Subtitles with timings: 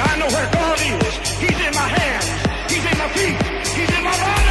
[0.00, 1.14] I know where God is.
[1.38, 2.72] He's in my hands.
[2.72, 3.36] He's in my feet.
[3.74, 4.48] He's in my body.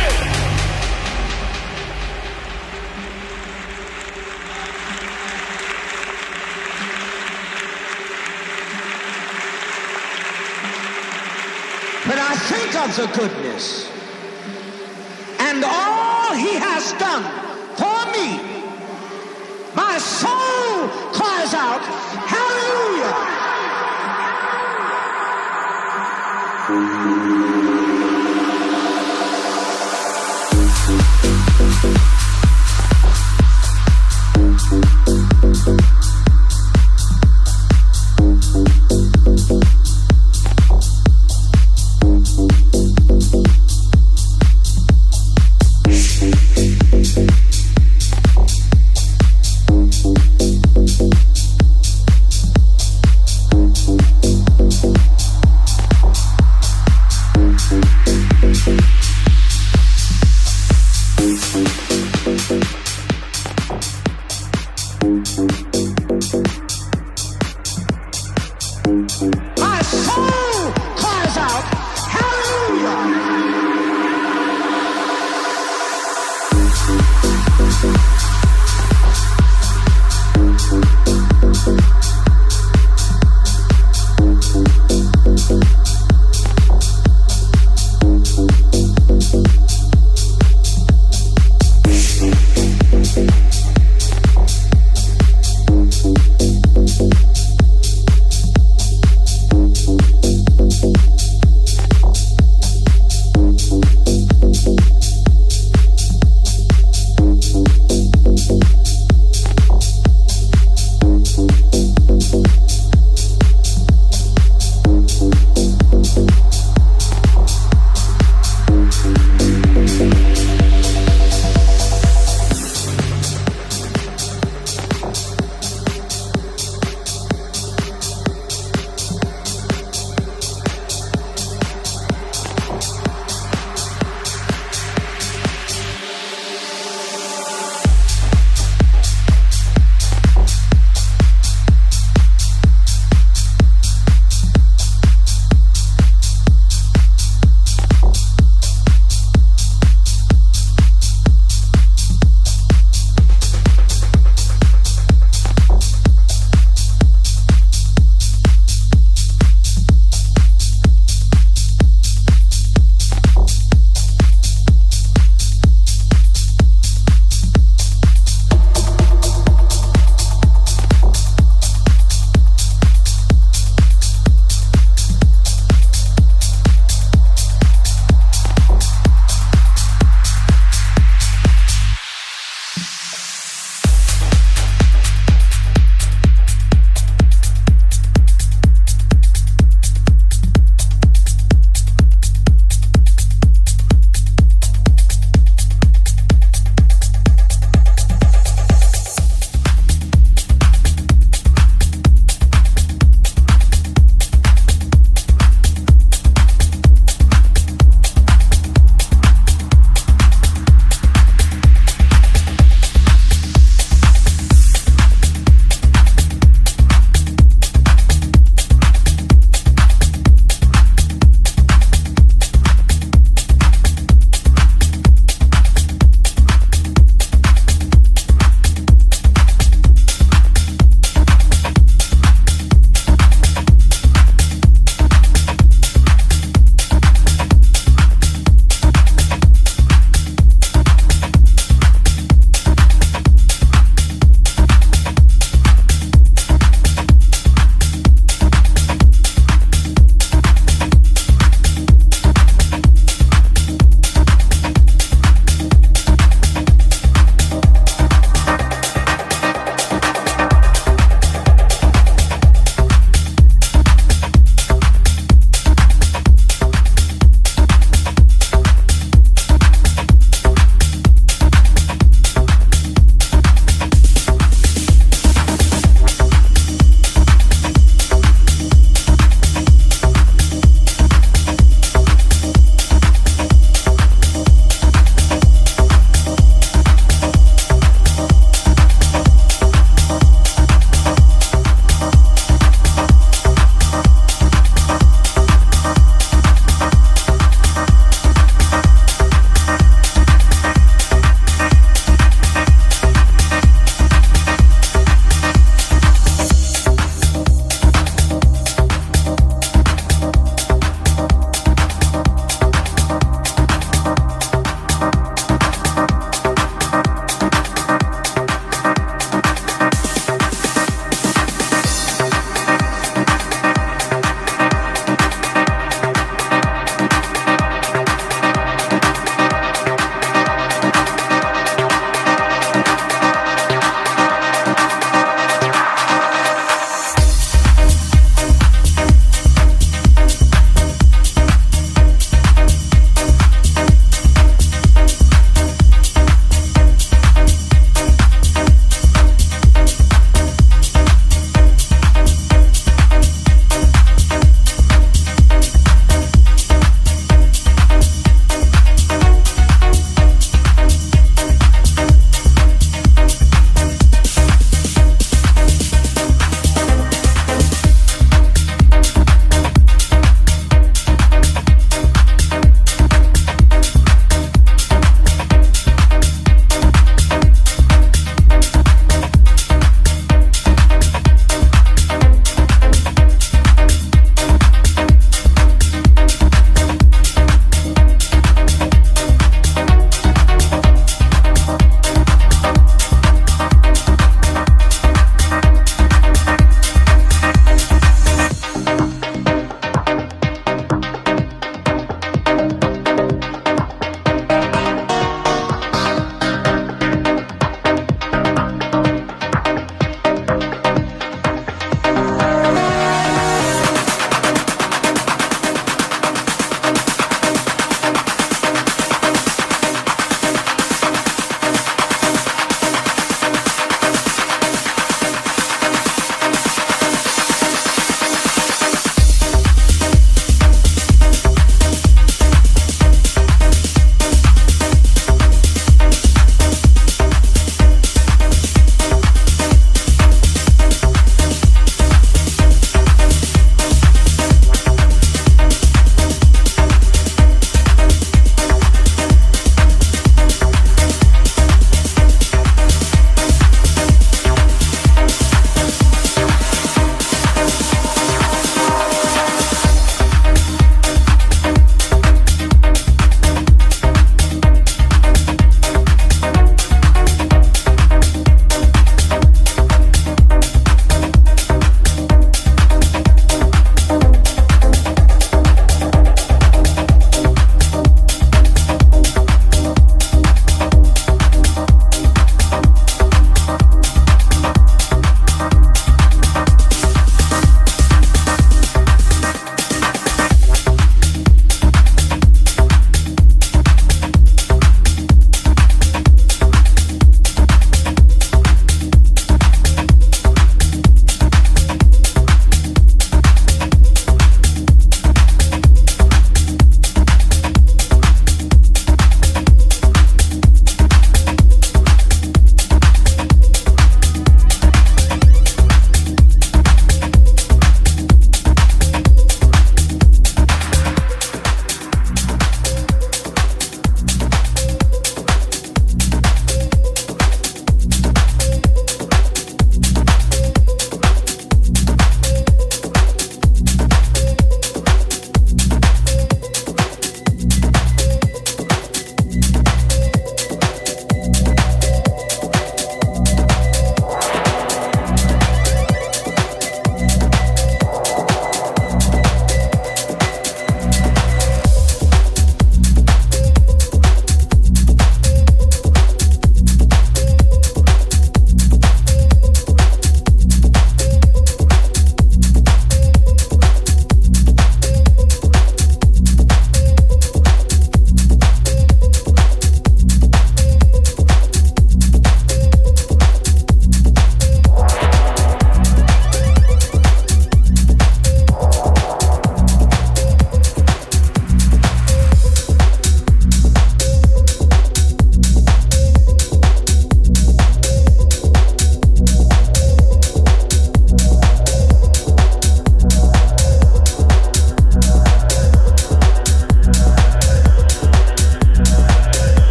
[12.07, 13.89] When I think of the goodness
[15.39, 17.23] and all he has done
[17.75, 18.39] for me,
[19.75, 21.81] my soul cries out,
[22.27, 23.36] Hallelujah!
[26.67, 27.56] Compassion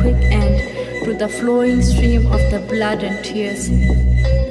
[0.00, 3.68] quick end to the flowing stream of the blood and tears.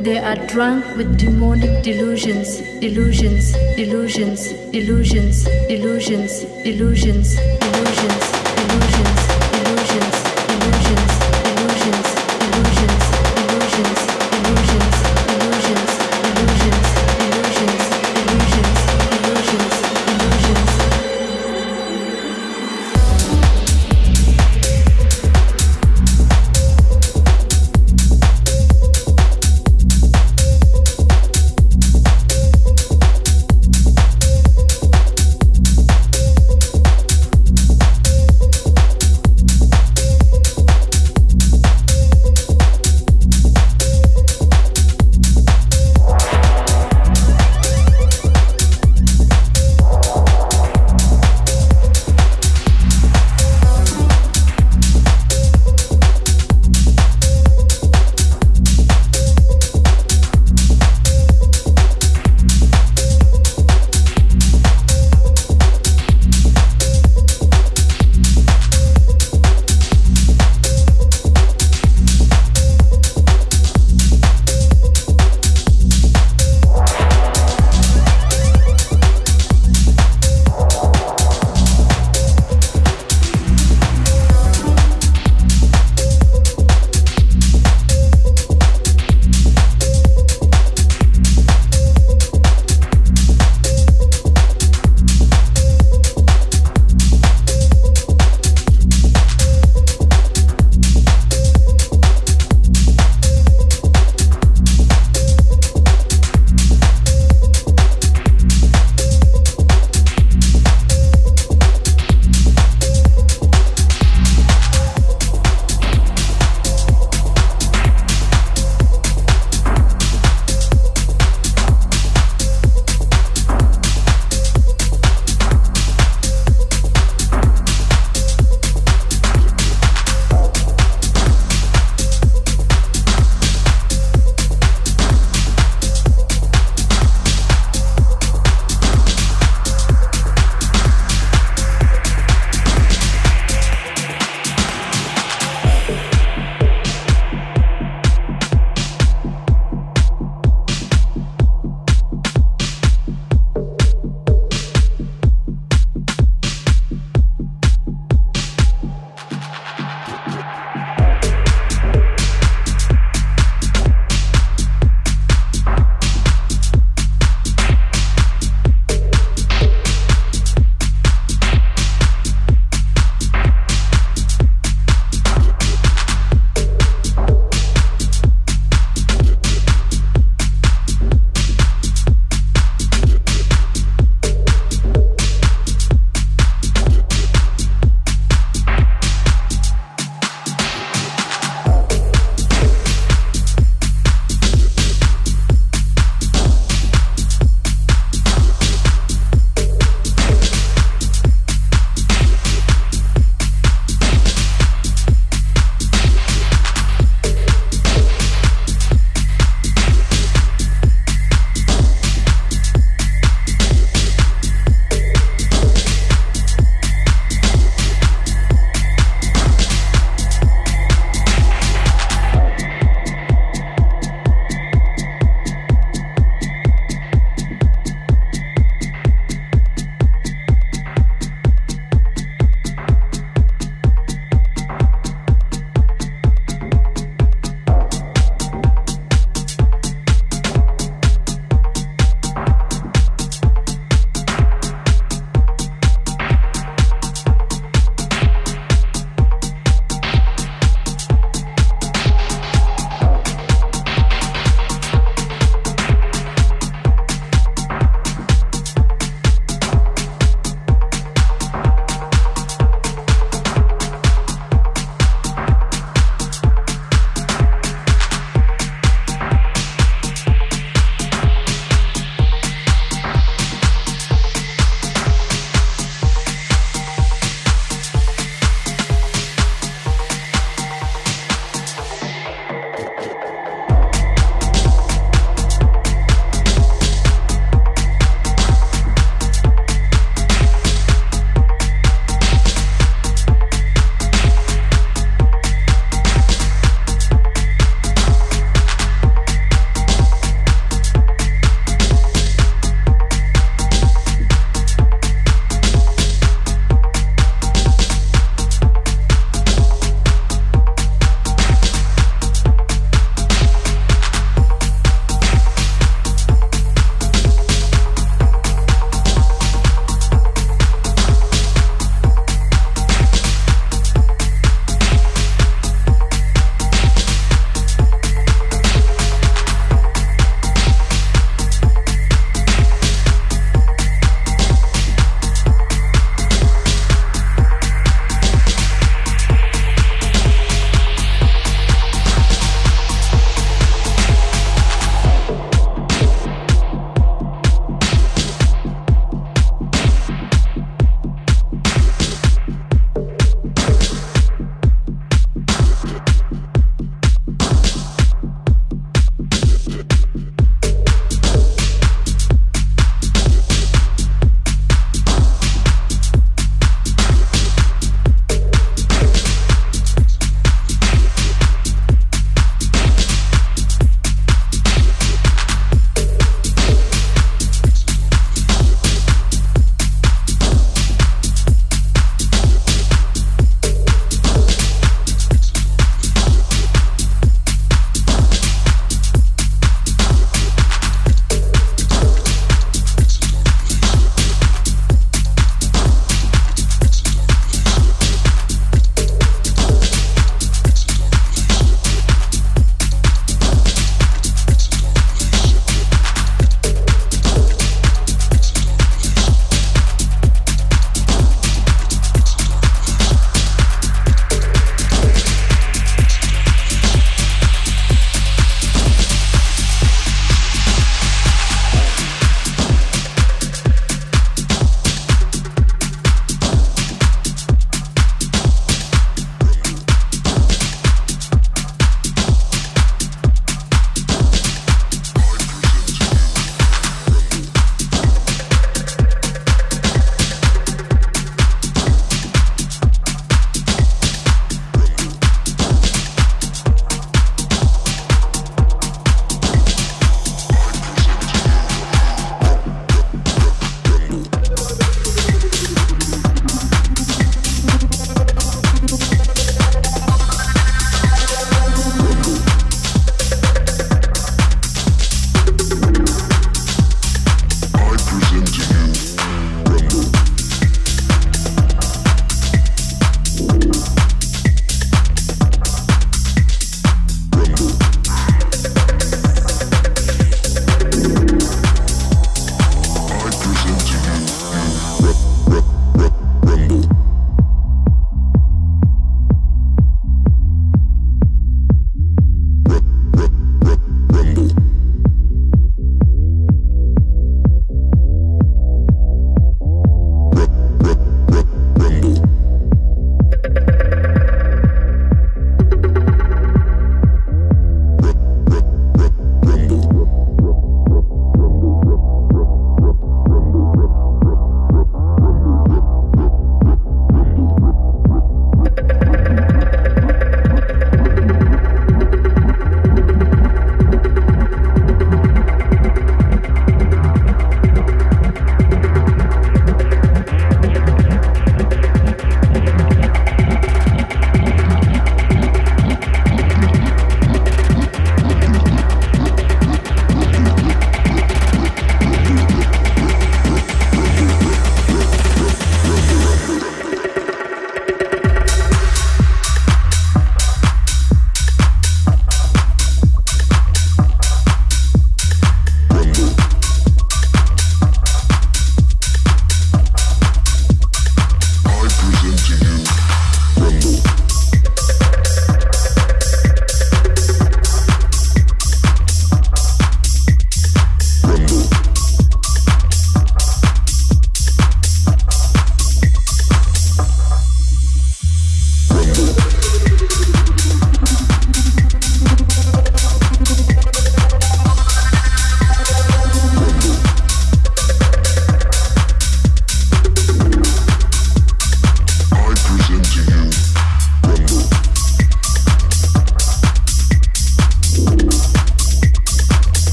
[0.00, 7.59] They are drunk with demonic delusions, delusions, delusions, delusions, delusions, delusions.